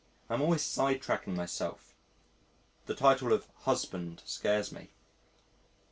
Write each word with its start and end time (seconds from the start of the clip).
I 0.31 0.33
am 0.33 0.41
always 0.41 0.63
sidetracking 0.63 1.35
myself. 1.35 1.93
The 2.87 2.95
title 2.95 3.31
of 3.31 3.45
"husband" 3.65 4.23
scares 4.25 4.71
me. 4.71 4.89